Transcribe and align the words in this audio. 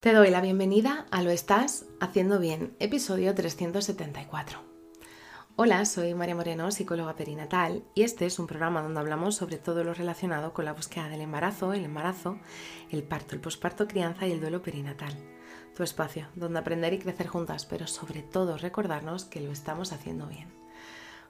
Te 0.00 0.12
doy 0.12 0.30
la 0.30 0.40
bienvenida 0.40 1.08
a 1.10 1.22
Lo 1.22 1.30
Estás 1.32 1.86
Haciendo 1.98 2.38
Bien, 2.38 2.76
episodio 2.78 3.34
374. 3.34 4.60
Hola, 5.56 5.84
soy 5.86 6.14
María 6.14 6.36
Moreno, 6.36 6.70
psicóloga 6.70 7.16
perinatal, 7.16 7.82
y 7.96 8.04
este 8.04 8.24
es 8.24 8.38
un 8.38 8.46
programa 8.46 8.80
donde 8.80 9.00
hablamos 9.00 9.34
sobre 9.34 9.56
todo 9.56 9.82
lo 9.82 9.94
relacionado 9.94 10.52
con 10.52 10.66
la 10.66 10.72
búsqueda 10.72 11.08
del 11.08 11.22
embarazo, 11.22 11.72
el 11.72 11.84
embarazo, 11.84 12.38
el 12.92 13.02
parto, 13.02 13.34
el 13.34 13.40
posparto, 13.40 13.88
crianza 13.88 14.28
y 14.28 14.30
el 14.30 14.40
duelo 14.40 14.62
perinatal. 14.62 15.12
Tu 15.74 15.82
espacio, 15.82 16.28
donde 16.36 16.60
aprender 16.60 16.92
y 16.92 17.00
crecer 17.00 17.26
juntas, 17.26 17.66
pero 17.66 17.88
sobre 17.88 18.22
todo 18.22 18.56
recordarnos 18.56 19.24
que 19.24 19.40
lo 19.40 19.50
estamos 19.50 19.90
haciendo 19.90 20.28
bien. 20.28 20.46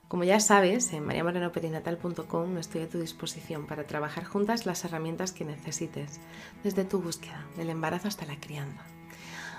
Como 0.08 0.24
ya 0.24 0.40
sabes, 0.40 0.90
en 0.94 1.04
mariamorenoperinatal.com 1.04 2.56
estoy 2.56 2.80
a 2.80 2.88
tu 2.88 2.98
disposición 2.98 3.66
para 3.66 3.84
trabajar 3.84 4.24
juntas 4.24 4.64
las 4.64 4.82
herramientas 4.86 5.32
que 5.32 5.44
necesites, 5.44 6.18
desde 6.64 6.84
tu 6.84 7.02
búsqueda, 7.02 7.44
del 7.58 7.68
embarazo 7.68 8.08
hasta 8.08 8.24
la 8.24 8.40
crianza. 8.40 8.82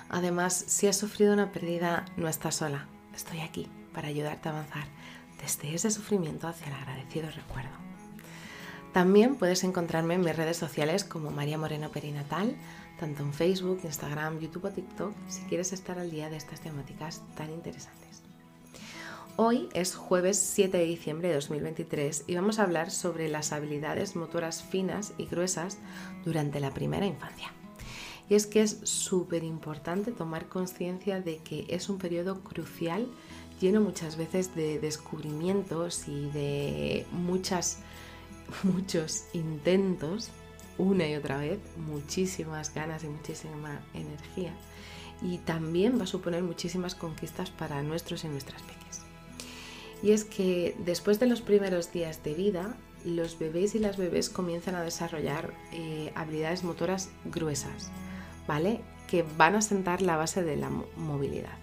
Además, 0.09 0.66
si 0.67 0.88
has 0.88 0.98
sufrido 0.98 1.34
una 1.34 1.52
pérdida, 1.52 2.05
no 2.17 2.27
estás 2.27 2.55
sola. 2.55 2.88
Estoy 3.16 3.41
aquí 3.41 3.67
para 3.94 4.08
ayudarte 4.08 4.49
a 4.49 4.53
avanzar 4.53 4.85
desde 5.39 5.75
ese 5.75 5.91
sufrimiento 5.91 6.48
hacia 6.48 6.67
el 6.67 6.73
agradecido 6.73 7.30
recuerdo. 7.30 7.70
También 8.91 9.36
puedes 9.36 9.63
encontrarme 9.63 10.16
en 10.16 10.22
mis 10.22 10.36
redes 10.36 10.58
sociales 10.58 11.03
como 11.03 11.30
María 11.30 11.59
Moreno 11.59 11.89
Perinatal, 11.89 12.55
tanto 13.00 13.22
en 13.22 13.34
Facebook, 13.34 13.81
Instagram, 13.84 14.39
YouTube 14.39 14.66
o 14.66 14.72
TikTok, 14.72 15.13
si 15.27 15.44
quieres 15.44 15.73
estar 15.73 16.00
al 16.00 16.09
día 16.09 16.31
de 16.31 16.38
estas 16.38 16.59
temáticas 16.61 17.22
tan 17.36 17.52
interesantes. 17.52 18.09
Hoy 19.41 19.70
es 19.73 19.95
jueves 19.95 20.38
7 20.38 20.77
de 20.77 20.84
diciembre 20.84 21.29
de 21.29 21.35
2023 21.35 22.25
y 22.27 22.35
vamos 22.35 22.59
a 22.59 22.63
hablar 22.63 22.91
sobre 22.91 23.30
las 23.30 23.53
habilidades 23.53 24.17
motoras 24.17 24.61
finas 24.63 25.13
y 25.17 25.27
gruesas 25.27 25.77
durante 26.25 26.59
la 26.59 26.73
primera 26.73 27.05
infancia. 27.05 27.53
Y 28.27 28.35
es 28.35 28.47
que 28.47 28.61
es 28.61 28.81
súper 28.83 29.45
importante 29.45 30.11
tomar 30.11 30.49
conciencia 30.49 31.21
de 31.21 31.38
que 31.38 31.66
es 31.70 31.88
un 31.88 31.99
periodo 31.99 32.41
crucial, 32.41 33.08
lleno 33.61 33.80
muchas 33.80 34.17
veces 34.17 34.53
de 34.55 34.77
descubrimientos 34.77 36.09
y 36.09 36.30
de 36.31 37.05
muchas, 37.14 37.77
muchos 38.64 39.23
intentos, 39.31 40.31
una 40.77 41.08
y 41.08 41.16
otra 41.16 41.38
vez, 41.38 41.59
muchísimas 41.77 42.73
ganas 42.73 43.05
y 43.05 43.08
muchísima 43.08 43.80
energía. 43.94 44.53
Y 45.21 45.38
también 45.38 45.97
va 45.97 46.03
a 46.03 46.08
suponer 46.08 46.44
muchísimas 46.44 46.94
conquistas 46.94 47.52
para 47.52 47.81
nuestros 47.83 48.25
y 48.25 48.27
nuestras 48.27 48.61
pequeñas. 48.64 48.98
Y 50.02 50.11
es 50.11 50.23
que 50.23 50.75
después 50.86 51.19
de 51.19 51.28
los 51.28 51.42
primeros 51.42 51.92
días 51.92 52.23
de 52.23 52.33
vida, 52.33 52.75
los 53.05 53.38
bebés 53.39 53.75
y 53.75 53.80
las 53.80 53.97
bebés 53.97 54.30
comienzan 54.30 54.75
a 54.75 54.83
desarrollar 54.83 55.53
eh, 55.72 56.11
habilidades 56.16 56.64
motoras 56.64 57.09
gruesas, 57.25 57.92
¿vale? 58.47 58.81
Que 59.08 59.25
van 59.38 59.55
a 59.55 59.61
sentar 59.61 60.02
la 60.02 60.17
base 60.17 60.44
de 60.44 60.55
la 60.55 60.70
movilidad. 60.97 61.58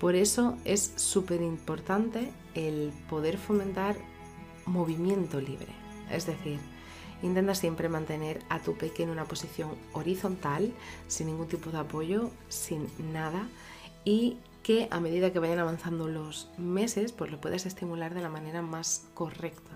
Por 0.00 0.14
eso 0.14 0.56
es 0.64 0.92
súper 0.96 1.42
importante 1.42 2.30
el 2.54 2.92
poder 3.08 3.38
fomentar 3.38 3.96
movimiento 4.66 5.40
libre. 5.40 5.72
Es 6.10 6.26
decir, 6.26 6.60
intenta 7.22 7.54
siempre 7.54 7.88
mantener 7.88 8.40
a 8.48 8.60
tu 8.60 8.76
peque 8.76 9.02
en 9.02 9.10
una 9.10 9.24
posición 9.24 9.70
horizontal, 9.92 10.72
sin 11.08 11.26
ningún 11.26 11.48
tipo 11.48 11.70
de 11.70 11.78
apoyo, 11.78 12.30
sin 12.48 12.88
nada, 13.12 13.48
y 14.04 14.36
que 14.68 14.86
a 14.90 15.00
medida 15.00 15.32
que 15.32 15.38
vayan 15.38 15.60
avanzando 15.60 16.08
los 16.08 16.50
meses, 16.58 17.12
pues 17.12 17.30
lo 17.30 17.40
puedes 17.40 17.64
estimular 17.64 18.12
de 18.12 18.20
la 18.20 18.28
manera 18.28 18.60
más 18.60 19.06
correcta, 19.14 19.70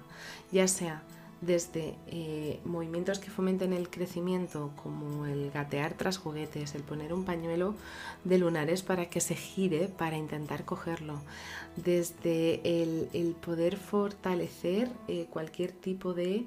ya 0.50 0.68
sea 0.68 1.02
desde 1.40 1.94
eh, 2.08 2.60
movimientos 2.66 3.18
que 3.18 3.30
fomenten 3.30 3.72
el 3.72 3.88
crecimiento, 3.88 4.70
como 4.82 5.24
el 5.24 5.50
gatear 5.50 5.94
tras 5.94 6.18
juguetes, 6.18 6.74
el 6.74 6.82
poner 6.82 7.14
un 7.14 7.24
pañuelo 7.24 7.74
de 8.24 8.36
lunares 8.36 8.82
para 8.82 9.08
que 9.08 9.22
se 9.22 9.34
gire 9.34 9.88
para 9.88 10.18
intentar 10.18 10.66
cogerlo, 10.66 11.22
desde 11.76 12.60
el, 12.82 13.34
poder 13.36 13.78
fortalecer 13.78 14.90
eh, 15.08 15.26
cualquier 15.30 15.72
tipo 15.72 16.12
de 16.12 16.44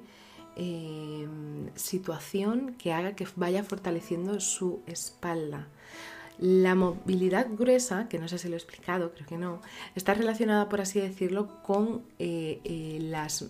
eh, 0.54 1.26
situación 1.74 2.76
que 2.78 2.92
haga 2.92 3.16
que 3.16 3.26
vaya 3.34 3.64
fortaleciendo 3.64 4.38
su 4.38 4.82
espalda. 4.86 5.66
La 6.38 6.74
movilidad 6.74 7.46
gruesa, 7.50 8.08
que 8.08 8.18
no 8.18 8.28
sé 8.28 8.38
si 8.38 8.48
lo 8.48 8.54
he 8.54 8.58
explicado, 8.58 9.12
creo 9.12 9.26
que 9.26 9.38
no, 9.38 9.62
está 9.94 10.14
relacionada, 10.14 10.68
por 10.68 10.80
así 10.80 11.00
decirlo, 11.00 11.62
con 11.62 12.02
eh, 12.18 12.60
eh, 12.64 12.98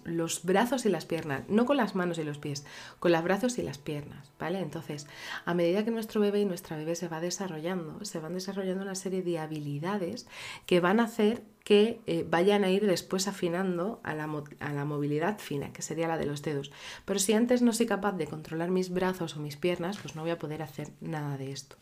los 0.04 0.44
brazos 0.44 0.86
y 0.86 0.88
las 0.88 1.04
piernas, 1.04 1.42
no 1.48 1.64
con 1.64 1.76
las 1.76 1.94
manos 1.94 2.18
y 2.18 2.24
los 2.24 2.38
pies, 2.38 2.64
con 3.00 3.12
los 3.12 3.22
brazos 3.24 3.58
y 3.58 3.62
las 3.62 3.78
piernas, 3.78 4.30
¿vale? 4.38 4.60
Entonces, 4.60 5.06
a 5.44 5.54
medida 5.54 5.84
que 5.84 5.90
nuestro 5.90 6.20
bebé 6.20 6.40
y 6.40 6.44
nuestra 6.44 6.76
bebé 6.76 6.94
se 6.94 7.08
va 7.08 7.20
desarrollando, 7.20 8.04
se 8.04 8.20
van 8.20 8.34
desarrollando 8.34 8.82
una 8.82 8.94
serie 8.94 9.22
de 9.22 9.38
habilidades 9.38 10.26
que 10.66 10.80
van 10.80 11.00
a 11.00 11.04
hacer 11.04 11.42
que 11.66 12.00
eh, 12.06 12.24
vayan 12.30 12.62
a 12.62 12.70
ir 12.70 12.86
después 12.86 13.26
afinando 13.26 13.98
a 14.04 14.14
la, 14.14 14.30
a 14.60 14.72
la, 14.72 14.84
movilidad 14.84 15.40
fina, 15.40 15.72
que 15.72 15.82
sería 15.82 16.06
la 16.06 16.16
de 16.16 16.24
los 16.24 16.42
dedos. 16.42 16.70
Pero 17.04 17.18
si 17.18 17.32
antes 17.32 17.60
no 17.60 17.72
soy 17.72 17.86
capaz 17.86 18.12
de 18.12 18.28
controlar 18.28 18.70
mis 18.70 18.90
brazos 18.90 19.36
o 19.36 19.40
mis 19.40 19.56
piernas, 19.56 19.98
pues 19.98 20.14
no 20.14 20.22
voy 20.22 20.30
a 20.30 20.38
poder 20.38 20.62
hacer 20.62 20.92
nada 21.00 21.36
de 21.36 21.50
esto. 21.50 21.74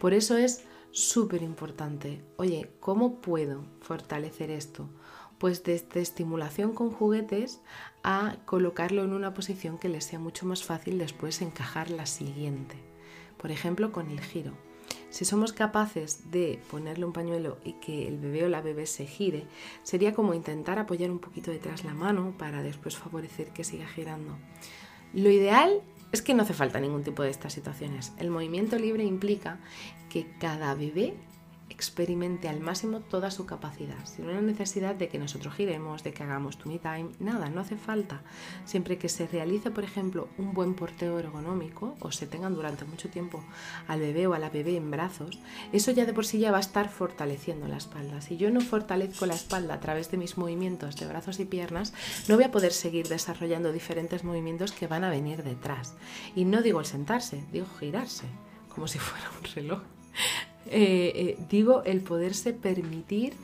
Por 0.00 0.14
eso 0.14 0.38
es 0.38 0.64
súper 0.90 1.42
importante, 1.42 2.24
oye, 2.36 2.70
¿cómo 2.80 3.20
puedo 3.20 3.66
fortalecer 3.82 4.50
esto? 4.50 4.88
Pues 5.36 5.62
desde 5.64 6.00
estimulación 6.00 6.72
con 6.72 6.90
juguetes 6.90 7.60
a 8.02 8.36
colocarlo 8.46 9.04
en 9.04 9.12
una 9.12 9.34
posición 9.34 9.76
que 9.76 9.90
le 9.90 10.00
sea 10.00 10.18
mucho 10.18 10.46
más 10.46 10.64
fácil 10.64 10.96
después 10.96 11.42
encajar 11.42 11.90
la 11.90 12.06
siguiente. 12.06 12.76
Por 13.36 13.50
ejemplo, 13.50 13.92
con 13.92 14.10
el 14.10 14.20
giro. 14.22 14.65
Si 15.16 15.24
somos 15.24 15.54
capaces 15.54 16.30
de 16.30 16.60
ponerle 16.70 17.06
un 17.06 17.14
pañuelo 17.14 17.56
y 17.64 17.72
que 17.80 18.06
el 18.06 18.18
bebé 18.18 18.44
o 18.44 18.48
la 18.50 18.60
bebé 18.60 18.84
se 18.84 19.06
gire, 19.06 19.46
sería 19.82 20.12
como 20.12 20.34
intentar 20.34 20.78
apoyar 20.78 21.10
un 21.10 21.20
poquito 21.20 21.50
detrás 21.50 21.84
la 21.84 21.94
mano 21.94 22.34
para 22.36 22.62
después 22.62 22.98
favorecer 22.98 23.48
que 23.48 23.64
siga 23.64 23.86
girando. 23.86 24.36
Lo 25.14 25.30
ideal 25.30 25.80
es 26.12 26.20
que 26.20 26.34
no 26.34 26.42
hace 26.42 26.52
falta 26.52 26.80
ningún 26.80 27.02
tipo 27.02 27.22
de 27.22 27.30
estas 27.30 27.54
situaciones. 27.54 28.12
El 28.18 28.28
movimiento 28.28 28.78
libre 28.78 29.04
implica 29.04 29.58
que 30.10 30.26
cada 30.38 30.74
bebé 30.74 31.14
experimente 31.76 32.48
al 32.48 32.60
máximo 32.60 33.00
toda 33.00 33.30
su 33.30 33.44
capacidad, 33.44 34.02
sin 34.06 34.24
una 34.24 34.40
necesidad 34.40 34.94
de 34.94 35.08
que 35.08 35.18
nosotros 35.18 35.54
giremos, 35.54 36.02
de 36.02 36.14
que 36.14 36.22
hagamos 36.22 36.56
tummy 36.56 36.78
time, 36.78 37.10
nada, 37.20 37.50
no 37.50 37.60
hace 37.60 37.76
falta. 37.76 38.22
Siempre 38.64 38.96
que 38.96 39.10
se 39.10 39.26
realice, 39.26 39.70
por 39.70 39.84
ejemplo, 39.84 40.30
un 40.38 40.54
buen 40.54 40.72
porteo 40.72 41.18
ergonómico 41.18 41.94
o 42.00 42.10
se 42.12 42.26
tengan 42.26 42.54
durante 42.54 42.86
mucho 42.86 43.10
tiempo 43.10 43.44
al 43.88 44.00
bebé 44.00 44.26
o 44.26 44.32
a 44.32 44.38
la 44.38 44.48
bebé 44.48 44.78
en 44.78 44.90
brazos, 44.90 45.38
eso 45.70 45.90
ya 45.90 46.06
de 46.06 46.14
por 46.14 46.24
sí 46.24 46.38
ya 46.38 46.50
va 46.50 46.56
a 46.56 46.60
estar 46.60 46.88
fortaleciendo 46.88 47.68
la 47.68 47.76
espalda. 47.76 48.22
Si 48.22 48.38
yo 48.38 48.50
no 48.50 48.62
fortalezco 48.62 49.26
la 49.26 49.34
espalda 49.34 49.74
a 49.74 49.80
través 49.80 50.10
de 50.10 50.16
mis 50.16 50.38
movimientos 50.38 50.96
de 50.96 51.06
brazos 51.06 51.40
y 51.40 51.44
piernas, 51.44 51.92
no 52.26 52.36
voy 52.36 52.44
a 52.44 52.52
poder 52.52 52.72
seguir 52.72 53.08
desarrollando 53.08 53.70
diferentes 53.70 54.24
movimientos 54.24 54.72
que 54.72 54.86
van 54.86 55.04
a 55.04 55.10
venir 55.10 55.42
detrás. 55.42 55.94
Y 56.34 56.46
no 56.46 56.62
digo 56.62 56.80
el 56.80 56.86
sentarse, 56.86 57.44
digo 57.52 57.66
girarse, 57.78 58.24
como 58.70 58.88
si 58.88 58.98
fuera 58.98 59.30
un 59.38 59.44
reloj. 59.54 59.82
Eh, 60.68 61.12
eh, 61.14 61.38
digo 61.48 61.82
el 61.84 62.00
poderse 62.00 62.52
permitir 62.52 63.34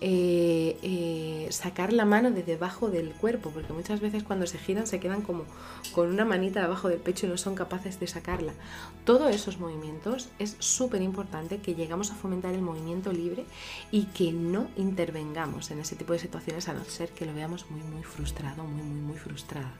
eh, 0.00 1.48
sacar 1.50 1.92
la 1.92 2.04
mano 2.04 2.30
de 2.30 2.44
debajo 2.44 2.88
del 2.88 3.10
cuerpo, 3.10 3.50
porque 3.50 3.72
muchas 3.72 4.00
veces 4.00 4.22
cuando 4.22 4.46
se 4.46 4.58
giran 4.58 4.86
se 4.86 5.00
quedan 5.00 5.22
como 5.22 5.44
con 5.92 6.08
una 6.08 6.24
manita 6.24 6.62
debajo 6.62 6.88
del 6.88 7.00
pecho 7.00 7.26
y 7.26 7.30
no 7.30 7.36
son 7.36 7.56
capaces 7.56 7.98
de 7.98 8.06
sacarla. 8.06 8.52
Todos 9.04 9.34
esos 9.34 9.58
movimientos 9.58 10.28
es 10.38 10.56
súper 10.60 11.02
importante 11.02 11.58
que 11.58 11.74
llegamos 11.74 12.12
a 12.12 12.14
fomentar 12.14 12.54
el 12.54 12.62
movimiento 12.62 13.12
libre 13.12 13.44
y 13.90 14.04
que 14.04 14.32
no 14.32 14.68
intervengamos 14.76 15.70
en 15.72 15.80
ese 15.80 15.96
tipo 15.96 16.12
de 16.12 16.20
situaciones 16.20 16.68
a 16.68 16.74
no 16.74 16.84
ser 16.84 17.10
que 17.10 17.26
lo 17.26 17.34
veamos 17.34 17.68
muy 17.70 17.82
muy 17.82 18.02
frustrado, 18.04 18.62
muy 18.64 18.84
muy 18.84 19.00
muy 19.00 19.18
frustrada. 19.18 19.74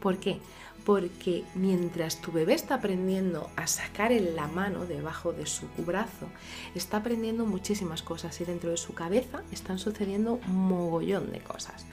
¿Por 0.00 0.18
qué? 0.18 0.40
Porque 0.84 1.44
mientras 1.54 2.20
tu 2.20 2.30
bebé 2.30 2.54
está 2.54 2.74
aprendiendo 2.74 3.50
a 3.56 3.66
sacar 3.66 4.12
la 4.12 4.46
mano 4.48 4.84
debajo 4.84 5.32
de 5.32 5.46
su 5.46 5.66
brazo, 5.78 6.28
está 6.74 6.98
aprendiendo 6.98 7.46
muchísimas 7.46 8.02
cosas 8.02 8.38
y 8.40 8.44
dentro 8.44 8.70
de 8.70 8.76
su 8.76 8.92
cabeza 8.92 9.42
están 9.50 9.78
sucediendo 9.78 10.40
un 10.46 10.56
mogollón 10.56 11.32
de 11.32 11.40
cosas. 11.40 11.86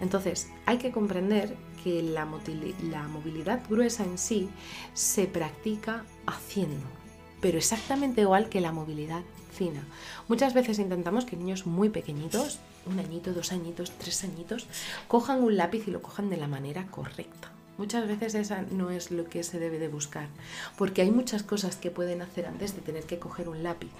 Entonces, 0.00 0.48
hay 0.66 0.78
que 0.78 0.90
comprender 0.90 1.56
que 1.82 2.02
la 2.02 2.26
movilidad 2.26 3.62
gruesa 3.68 4.04
en 4.04 4.18
sí 4.18 4.48
se 4.92 5.26
practica 5.26 6.04
haciendo, 6.26 6.86
pero 7.44 7.58
exactamente 7.58 8.22
igual 8.22 8.48
que 8.48 8.62
la 8.62 8.72
movilidad 8.72 9.20
fina. 9.52 9.84
Muchas 10.28 10.54
veces 10.54 10.78
intentamos 10.78 11.26
que 11.26 11.36
niños 11.36 11.66
muy 11.66 11.90
pequeñitos, 11.90 12.58
un 12.86 12.98
añito, 12.98 13.34
dos 13.34 13.52
añitos, 13.52 13.90
tres 13.98 14.24
añitos, 14.24 14.66
cojan 15.08 15.42
un 15.42 15.58
lápiz 15.58 15.86
y 15.86 15.90
lo 15.90 16.00
cojan 16.00 16.30
de 16.30 16.38
la 16.38 16.48
manera 16.48 16.86
correcta. 16.86 17.52
Muchas 17.76 18.08
veces 18.08 18.34
esa 18.34 18.62
no 18.62 18.88
es 18.88 19.10
lo 19.10 19.26
que 19.26 19.44
se 19.44 19.58
debe 19.58 19.78
de 19.78 19.88
buscar, 19.88 20.28
porque 20.78 21.02
hay 21.02 21.10
muchas 21.10 21.42
cosas 21.42 21.76
que 21.76 21.90
pueden 21.90 22.22
hacer 22.22 22.46
antes 22.46 22.74
de 22.74 22.80
tener 22.80 23.04
que 23.04 23.18
coger 23.18 23.50
un 23.50 23.62
lápiz. 23.62 23.90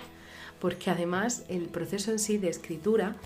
Porque 0.65 0.91
además 0.91 1.45
el 1.51 1.69
proceso 1.69 2.11
en 2.11 2.19
sí 2.19 2.39
de 2.39 2.49
escritura 2.49 3.17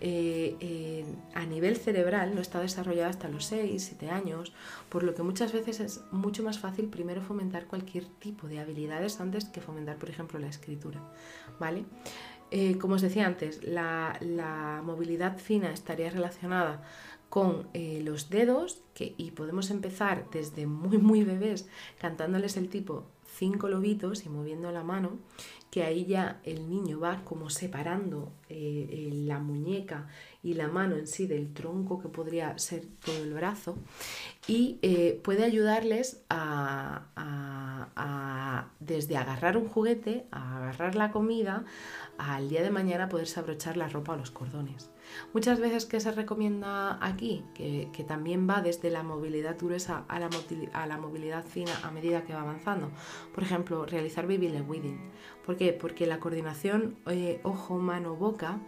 eh, 0.00 1.04
a 1.34 1.44
nivel 1.44 1.76
cerebral 1.76 2.36
no 2.36 2.40
está 2.40 2.60
desarrollado 2.60 3.10
hasta 3.10 3.26
los 3.26 3.46
6, 3.46 3.82
7 3.98 4.10
años, 4.10 4.52
por 4.90 5.02
lo 5.02 5.12
que 5.12 5.24
muchas 5.24 5.52
veces 5.52 5.80
es 5.80 6.02
mucho 6.12 6.44
más 6.44 6.60
fácil 6.60 6.86
primero 6.86 7.20
fomentar 7.20 7.66
cualquier 7.66 8.04
tipo 8.20 8.46
de 8.46 8.60
habilidades 8.60 9.20
antes 9.20 9.46
que 9.46 9.60
fomentar, 9.60 9.96
por 9.96 10.08
ejemplo, 10.08 10.38
la 10.38 10.46
escritura. 10.46 11.00
¿Vale? 11.58 11.84
Eh, 12.52 12.78
como 12.78 12.94
os 12.94 13.02
decía 13.02 13.26
antes, 13.26 13.64
la, 13.64 14.80
movilidad 14.84 15.38
fina 15.38 15.72
estaría 15.72 16.10
relacionada 16.10 16.84
con 17.28 17.66
eh, 17.74 18.02
los 18.04 18.30
dedos 18.30 18.84
que, 18.94 19.16
y 19.16 19.32
podemos 19.32 19.72
empezar 19.72 20.30
desde 20.30 20.68
muy 20.68 20.98
muy 20.98 21.24
bebés 21.24 21.66
cantándoles 21.98 22.56
el 22.56 22.68
tipo 22.68 23.08
cinco 23.34 23.68
lobitos 23.68 24.24
y 24.24 24.28
moviendo 24.28 24.70
la 24.70 24.82
mano 24.82 25.18
que 25.74 25.82
ahí 25.82 26.06
ya 26.06 26.40
el 26.44 26.70
niño 26.70 27.00
va 27.00 27.24
como 27.24 27.50
separando 27.50 28.32
eh, 28.48 28.86
eh, 28.90 29.10
la 29.12 29.40
muñeca 29.40 30.06
y 30.40 30.54
la 30.54 30.68
mano 30.68 30.94
en 30.94 31.08
sí 31.08 31.26
del 31.26 31.52
tronco 31.52 32.00
que 32.00 32.08
podría 32.08 32.56
ser 32.58 32.86
todo 33.04 33.16
el 33.16 33.34
brazo 33.34 33.76
y 34.46 34.78
eh, 34.82 35.20
puede 35.24 35.42
ayudarles 35.42 36.22
a, 36.30 37.08
desde 38.80 39.16
agarrar 39.16 39.56
un 39.56 39.68
juguete, 39.68 40.26
a 40.30 40.58
agarrar 40.58 40.94
la 40.94 41.10
comida, 41.10 41.64
al 42.18 42.48
día 42.48 42.62
de 42.62 42.70
mañana 42.70 43.08
poderse 43.08 43.40
abrochar 43.40 43.76
la 43.76 43.88
ropa 43.88 44.12
o 44.12 44.16
los 44.16 44.30
cordones. 44.30 44.90
Muchas 45.32 45.60
veces 45.60 45.86
que 45.86 46.00
se 46.00 46.12
recomienda 46.12 46.98
aquí, 47.04 47.44
que, 47.54 48.04
también 48.06 48.48
va 48.48 48.60
desde 48.60 48.90
la 48.90 49.02
movilidad 49.02 49.56
gruesa 49.58 50.04
a 50.08 50.18
la, 50.18 50.28
movilidad 50.98 51.44
fina 51.44 51.72
a 51.82 51.90
medida 51.90 52.24
que 52.24 52.34
va 52.34 52.42
avanzando. 52.42 52.90
Por 53.34 53.44
ejemplo, 53.44 53.86
realizar 53.86 54.26
baby 54.26 54.48
weeding. 54.66 54.98
¿Por 55.44 55.56
qué? 55.56 55.72
Porque 55.72 56.06
la 56.06 56.20
coordinación 56.20 56.96
eh, 57.06 57.40
ojo, 57.42 57.78
mano, 57.78 58.14
boca 58.14 58.60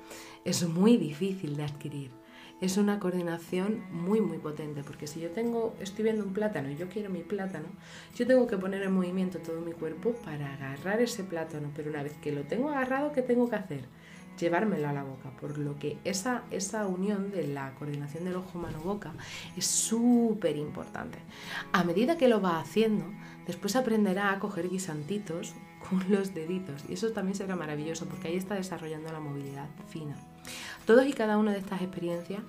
es 0.45 0.69
muy 0.69 0.97
difícil 0.97 1.57
de 1.57 1.65
adquirir. 1.65 2.26
Es 2.61 2.79
una 2.79 2.99
coordinación 2.99 3.85
muy 3.91 4.21
muy 4.21 4.39
potente 4.39 4.83
porque 4.83 5.07
si 5.07 5.21
yo 5.21 5.31
tengo 5.31 5.75
estoy 5.79 6.05
viendo 6.05 6.25
un 6.25 6.33
plátano 6.33 6.71
y 6.71 6.77
yo 6.77 6.89
quiero 6.89 7.11
mi 7.11 7.21
plátano, 7.21 7.67
yo 8.17 8.27
tengo 8.27 8.47
que 8.47 8.57
poner 8.57 8.83
en 8.83 8.93
movimiento 8.93 9.39
todo 9.39 9.61
mi 9.61 9.73
cuerpo 9.73 10.13
para 10.25 10.55
agarrar 10.55 11.03
ese 11.03 11.23
plátano, 11.23 11.71
pero 11.77 11.91
una 11.91 12.03
vez 12.03 12.17
que 12.17 12.33
lo 12.33 12.43
tengo 12.45 12.71
agarrado, 12.71 13.13
¿qué 13.13 13.21
tengo 13.21 13.51
que 13.51 13.57
hacer? 13.57 13.85
llevármelo 14.39 14.89
a 14.89 14.93
la 14.93 15.03
boca, 15.03 15.31
por 15.41 15.59
lo 15.59 15.79
que 15.79 15.99
esa, 16.05 16.43
esa 16.51 16.87
unión 16.87 17.31
de 17.31 17.47
la 17.47 17.73
coordinación 17.75 18.25
del 18.25 18.37
ojo, 18.37 18.59
mano, 18.59 18.79
boca 18.81 19.13
es 19.57 19.67
súper 19.67 20.57
importante. 20.57 21.19
A 21.73 21.85
medida 21.85 22.19
que 22.19 22.29
lo 22.29 22.41
va 22.41 22.61
haciendo, 22.61 23.05
después 23.47 23.77
aprenderá 23.77 24.33
a 24.33 24.39
coger 24.39 24.69
guisantitos 24.69 25.55
con 25.89 26.05
los 26.11 26.35
deditos 26.35 26.85
y 26.89 26.95
eso 26.95 27.13
también 27.13 27.37
será 27.37 27.57
maravilloso 27.57 28.07
porque 28.07 28.29
ahí 28.29 28.37
está 28.37 28.55
desarrollando 28.55 29.13
la 29.13 29.21
movilidad 29.21 29.69
fina. 29.89 30.17
Todos 30.87 31.07
y 31.07 31.13
cada 31.13 31.37
una 31.37 31.53
de 31.53 31.59
estas 31.59 31.83
experiencias 31.83 32.41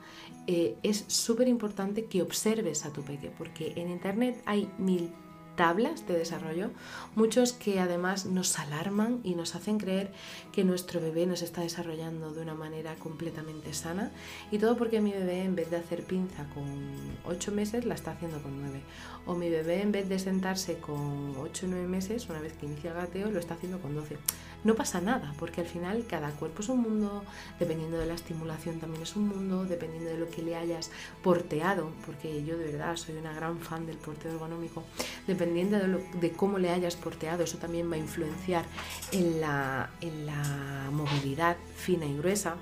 eh, 0.45 0.77
es 0.83 1.05
súper 1.07 1.47
importante 1.47 2.05
que 2.05 2.21
observes 2.21 2.85
a 2.85 2.93
tu 2.93 3.01
peque 3.01 3.31
porque 3.35 3.73
en 3.75 3.89
internet 3.89 4.41
hay 4.45 4.69
mil 4.77 5.11
tablas 5.57 6.07
de 6.07 6.17
desarrollo, 6.17 6.69
muchos 7.15 7.51
que 7.51 7.81
además 7.81 8.25
nos 8.25 8.57
alarman 8.59 9.19
y 9.23 9.35
nos 9.35 9.55
hacen 9.55 9.79
creer 9.79 10.13
que 10.53 10.63
nuestro 10.63 11.01
bebé 11.01 11.25
nos 11.25 11.41
está 11.41 11.61
desarrollando 11.61 12.31
de 12.31 12.41
una 12.41 12.53
manera 12.53 12.95
completamente 12.95 13.73
sana. 13.73 14.11
Y 14.51 14.59
todo 14.59 14.77
porque 14.77 15.01
mi 15.01 15.11
bebé 15.11 15.43
en 15.43 15.55
vez 15.55 15.69
de 15.69 15.77
hacer 15.77 16.03
pinza 16.03 16.45
con 16.53 17.17
8 17.25 17.51
meses 17.51 17.83
la 17.85 17.95
está 17.95 18.11
haciendo 18.11 18.41
con 18.41 18.61
9 18.61 18.81
o 19.25 19.35
mi 19.35 19.49
bebé 19.49 19.81
en 19.81 19.91
vez 19.91 20.07
de 20.07 20.19
sentarse 20.19 20.77
con 20.77 21.35
8 21.37 21.65
o 21.65 21.69
9 21.69 21.87
meses 21.87 22.29
una 22.29 22.39
vez 22.39 22.53
que 22.53 22.67
inicia 22.67 22.91
el 22.91 22.97
gateo 22.97 23.31
lo 23.31 23.39
está 23.39 23.55
haciendo 23.55 23.79
con 23.79 23.95
12 23.95 24.17
no 24.63 24.75
pasa 24.75 24.99
nada, 24.99 25.33
porque 25.39 25.61
al 25.61 25.67
final 25.67 26.05
cada 26.09 26.31
cuerpo 26.31 26.61
es 26.61 26.69
un 26.69 26.81
mundo, 26.81 27.23
dependiendo 27.59 27.99
de 27.99 28.05
la 28.05 28.15
estimulación 28.15 28.79
también 28.79 29.03
es 29.03 29.15
un 29.15 29.27
mundo, 29.27 29.63
dependiendo 29.63 30.09
de 30.09 30.17
lo 30.17 30.29
que 30.29 30.41
le 30.41 30.55
hayas 30.55 30.91
porteado, 31.23 31.91
porque 32.05 32.43
yo 32.43 32.57
de 32.57 32.71
verdad 32.71 32.95
soy 32.97 33.15
una 33.15 33.33
gran 33.33 33.59
fan 33.59 33.85
del 33.85 33.97
porteo 33.97 34.31
ergonómico, 34.31 34.83
dependiendo 35.27 35.46
de, 35.53 36.31
cómo 36.31 36.57
le 36.59 36.69
hayas 36.69 36.95
porteado, 36.95 37.43
eso 37.43 37.57
también 37.57 37.89
va 37.91 37.95
a 37.95 37.99
influenciar 37.99 38.65
en 39.11 39.41
la, 39.41 39.89
en 40.01 40.25
la 40.25 40.89
movilidad 40.91 41.57
fina 41.75 42.05
y 42.05 42.17
gruesa. 42.17 42.55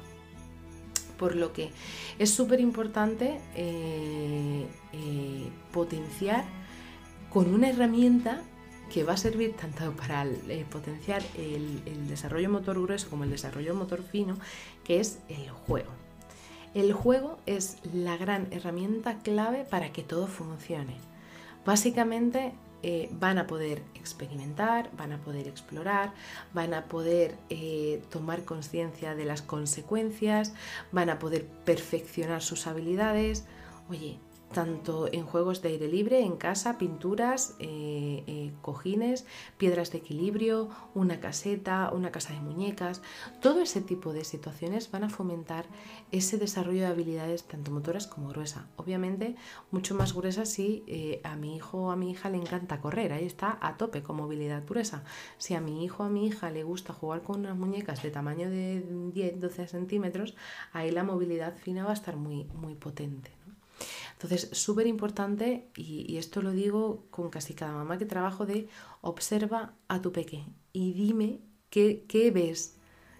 Por 1.17 1.35
lo 1.35 1.53
que 1.53 1.71
es 2.19 2.29
súper 2.29 2.59
importante 2.59 3.39
eh, 3.55 4.67
eh, 4.91 5.49
potenciar 5.71 6.43
con 7.31 7.53
una 7.53 7.69
herramienta 7.69 8.41
que 8.91 9.03
va 9.03 9.13
a 9.13 9.17
servir 9.17 9.55
tanto 9.55 9.91
para 9.95 10.25
eh, 10.25 10.65
potenciar 10.69 11.21
el, 11.37 12.07
desarrollo 12.07 12.49
motor 12.49 12.81
grueso 12.81 13.09
como 13.09 13.23
el 13.23 13.31
desarrollo 13.31 13.73
motor 13.75 14.03
fino, 14.03 14.37
que 14.83 14.99
es 14.99 15.19
el 15.29 15.49
juego. 15.49 15.91
El 16.73 16.93
juego 16.93 17.37
es 17.45 17.77
la 17.93 18.17
gran 18.17 18.47
herramienta 18.51 19.19
clave 19.19 19.65
para 19.69 19.91
que 19.91 20.03
todo 20.03 20.27
funcione. 20.27 20.95
Básicamente 21.65 22.53
eh, 22.87 23.09
van 23.19 23.39
a 23.39 23.47
poder 23.47 23.81
experimentar, 23.95 24.91
van 24.95 25.11
a 25.11 25.17
poder 25.17 25.47
explorar, 25.47 26.13
van 26.53 26.75
a 26.75 26.83
poder 26.83 27.35
eh, 27.49 27.99
tomar 28.11 28.43
conciencia 28.45 29.15
de 29.15 29.25
las 29.25 29.41
consecuencias, 29.41 30.53
van 30.91 31.09
a 31.09 31.17
poder 31.17 31.47
perfeccionar 31.65 32.43
sus 32.43 32.67
habilidades. 32.67 33.45
Oye, 33.89 34.19
tanto 34.55 35.09
en 35.11 35.25
juegos 35.25 35.61
de 35.61 35.67
aire 35.67 35.89
libre, 35.89 36.21
en 36.21 36.37
casa, 36.37 36.77
pinturas, 36.77 37.55
eh, 37.59 38.23
eh, 38.25 38.53
cojines, 38.61 39.25
piedras 39.57 39.91
de 39.91 39.97
equilibrio, 39.97 40.69
una 40.93 41.19
caseta, 41.19 41.91
una 41.93 42.09
casa 42.09 42.31
de 42.31 42.39
muñecas. 42.39 43.01
Todo 43.41 43.59
ese 43.59 43.81
tipo 43.81 44.13
de 44.13 44.23
situaciones 44.23 44.89
van 44.91 45.03
a 45.03 45.09
fomentar 45.09 45.65
ese 46.13 46.37
desarrollo 46.37 46.79
de 46.79 46.85
habilidades 46.85 47.43
tanto 47.43 47.69
motoras 47.69 48.07
como 48.07 48.29
gruesas. 48.29 48.63
Obviamente, 48.77 49.35
mucho 49.71 49.93
más 49.93 50.13
gruesas 50.13 50.47
si 50.47 50.85
eh, 50.87 51.19
a 51.25 51.35
mi 51.35 51.57
hijo 51.57 51.87
o 51.87 51.91
a 51.91 51.97
mi 51.97 52.11
hija 52.11 52.29
le 52.29 52.37
encanta 52.37 52.79
correr, 52.79 53.11
ahí 53.11 53.25
está 53.25 53.57
a 53.61 53.75
tope 53.75 54.03
con 54.03 54.15
movilidad 54.15 54.63
gruesa. 54.65 55.03
Si 55.37 55.53
a 55.53 55.59
mi 55.59 55.83
hijo 55.83 56.03
o 56.03 56.05
a 56.05 56.09
mi 56.09 56.27
hija 56.27 56.49
le 56.49 56.63
gusta 56.63 56.93
jugar 56.93 57.23
con 57.23 57.41
unas 57.41 57.57
muñecas 57.57 58.01
de 58.01 58.09
tamaño 58.09 58.49
de 58.49 58.85
10-12 58.87 59.67
centímetros, 59.67 60.33
ahí 60.71 60.91
la 60.91 61.03
movilidad 61.03 61.57
fina 61.57 61.83
va 61.83 61.89
a 61.89 61.93
estar 61.93 62.15
muy, 62.15 62.45
muy 62.53 62.75
potente. 62.75 63.31
Entonces, 64.15 64.49
súper 64.53 64.87
importante, 64.87 65.69
y, 65.75 66.17
esto 66.17 66.41
lo 66.41 66.51
digo 66.51 67.05
con 67.11 67.29
casi 67.29 67.53
cada 67.53 67.73
mamá 67.73 67.97
que 67.97 68.05
trabajo, 68.05 68.45
de 68.45 68.69
observa 69.01 69.73
a 69.87 70.01
tu 70.01 70.11
peque 70.11 70.45
y 70.71 70.93
dime 70.93 71.41
qué, 71.69 72.05
qué 72.07 72.31
ves, 72.31 72.77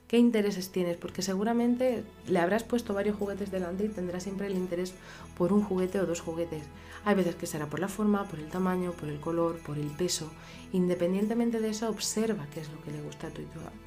qué 0.08 0.18
intereses 0.18 0.72
tienes, 0.72 0.96
porque 0.96 1.22
seguramente 1.22 2.06
le 2.28 2.40
habrás 2.40 2.64
puesto 2.64 2.94
varios 2.94 3.18
juguetes 3.18 3.52
delante 3.52 3.86
y 3.86 3.90
tendrás 3.90 4.24
siempre 4.24 4.48
el 4.48 4.56
interés 4.56 4.94
por 5.38 5.52
un 5.52 5.64
juguete 5.64 6.00
o 6.00 6.06
dos 6.06 6.22
juguetes. 6.22 6.64
Hay 7.04 7.16
veces 7.16 7.36
que 7.36 7.46
será 7.46 7.68
por 7.68 7.82
la 7.82 7.90
forma, 7.90 8.24
por 8.30 8.40
el 8.40 8.48
tamaño, 8.48 8.94
por 8.94 9.10
el 9.10 9.20
color, 9.20 9.60
por 9.60 9.78
el 9.78 9.88
peso. 9.88 10.32
Independientemente 10.72 11.60
de 11.60 11.70
eso, 11.70 11.90
observa 11.90 12.48
qué 12.54 12.62
es 12.62 12.72
lo 12.72 12.82
que 12.82 12.92
le 12.92 13.02
gusta 13.02 13.28
a 13.28 13.32
tu, 13.32 13.42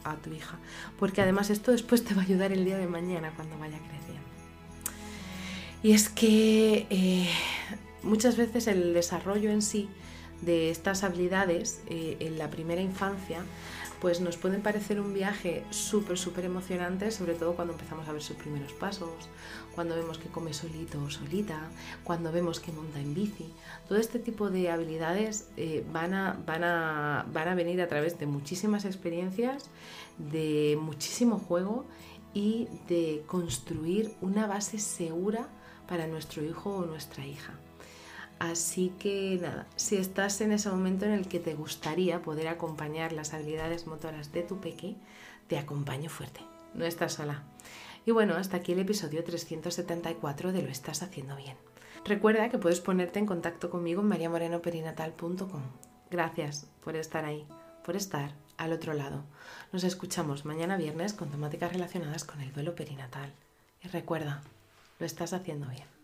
a 0.04 0.16
tu 0.16 0.30
hija, 0.32 0.58
porque 0.98 1.22
además 1.22 1.48
esto 1.48 1.72
después 1.72 2.04
te 2.04 2.14
va 2.14 2.20
a 2.20 2.24
ayudar 2.24 2.52
el 2.52 2.66
día 2.66 2.76
de 2.76 2.86
mañana 2.86 3.32
cuando 3.34 3.58
vaya 3.58 3.78
creciendo. 3.78 4.37
Y 5.82 5.92
es 5.92 6.08
que 6.08 6.86
eh, 6.90 7.28
muchas 8.02 8.36
veces 8.36 8.66
el 8.66 8.94
desarrollo 8.94 9.50
en 9.50 9.62
sí 9.62 9.88
de 10.42 10.70
estas 10.70 11.04
habilidades 11.04 11.82
eh, 11.88 12.16
en 12.20 12.38
la 12.38 12.50
primera 12.50 12.80
infancia 12.80 13.42
pues 14.00 14.20
nos 14.20 14.36
pueden 14.36 14.62
parecer 14.62 15.00
un 15.00 15.12
viaje 15.12 15.64
súper, 15.70 16.18
súper 16.18 16.44
emocionante, 16.44 17.10
sobre 17.10 17.34
todo 17.34 17.54
cuando 17.54 17.72
empezamos 17.74 18.08
a 18.08 18.12
ver 18.12 18.22
sus 18.22 18.36
primeros 18.36 18.72
pasos, 18.72 19.28
cuando 19.74 19.96
vemos 19.96 20.18
que 20.18 20.28
come 20.28 20.52
solito 20.52 21.02
o 21.02 21.10
solita, 21.10 21.58
cuando 22.04 22.30
vemos 22.30 22.60
que 22.60 22.72
monta 22.72 23.00
en 23.00 23.14
bici. 23.14 23.52
Todo 23.88 23.98
este 23.98 24.18
tipo 24.18 24.50
de 24.50 24.70
habilidades 24.70 25.48
eh, 25.56 25.84
van, 25.92 26.14
a, 26.14 26.38
van, 26.46 26.64
a, 26.64 27.26
van 27.32 27.48
a 27.48 27.54
venir 27.54 27.80
a 27.82 27.88
través 27.88 28.18
de 28.18 28.26
muchísimas 28.26 28.84
experiencias, 28.84 29.64
de 30.18 30.78
muchísimo 30.80 31.38
juego 31.38 31.84
y 32.34 32.68
de 32.88 33.24
construir 33.26 34.14
una 34.20 34.46
base 34.46 34.78
segura 34.78 35.48
para 35.88 36.06
nuestro 36.06 36.44
hijo 36.44 36.76
o 36.76 36.86
nuestra 36.86 37.26
hija. 37.26 37.54
Así 38.38 38.92
que 39.00 39.38
nada, 39.40 39.66
si 39.74 39.96
estás 39.96 40.40
en 40.40 40.52
ese 40.52 40.70
momento 40.70 41.04
en 41.04 41.12
el 41.12 41.26
que 41.26 41.40
te 41.40 41.54
gustaría 41.54 42.22
poder 42.22 42.46
acompañar 42.48 43.12
las 43.12 43.34
habilidades 43.34 43.86
motoras 43.86 44.32
de 44.32 44.42
tu 44.42 44.60
peque, 44.60 44.94
te 45.48 45.58
acompaño 45.58 46.08
fuerte, 46.08 46.40
no 46.74 46.84
estás 46.84 47.14
sola. 47.14 47.42
Y 48.06 48.12
bueno, 48.12 48.36
hasta 48.36 48.58
aquí 48.58 48.72
el 48.72 48.78
episodio 48.78 49.24
374 49.24 50.52
de 50.52 50.62
Lo 50.62 50.68
estás 50.68 51.02
haciendo 51.02 51.36
bien. 51.36 51.56
Recuerda 52.04 52.48
que 52.48 52.58
puedes 52.58 52.80
ponerte 52.80 53.18
en 53.18 53.26
contacto 53.26 53.70
conmigo 53.70 54.02
en 54.02 54.08
mariamorenoperinatal.com. 54.08 55.62
Gracias 56.10 56.68
por 56.82 56.96
estar 56.96 57.24
ahí, 57.24 57.44
por 57.84 57.96
estar 57.96 58.32
al 58.56 58.72
otro 58.72 58.94
lado. 58.94 59.24
Nos 59.72 59.84
escuchamos 59.84 60.44
mañana 60.44 60.76
viernes 60.76 61.12
con 61.12 61.30
temáticas 61.30 61.72
relacionadas 61.72 62.24
con 62.24 62.40
el 62.40 62.52
duelo 62.52 62.74
perinatal. 62.74 63.32
Y 63.82 63.88
recuerda, 63.88 64.42
lo 64.98 65.06
estás 65.06 65.32
haciendo 65.32 65.68
bien. 65.68 65.97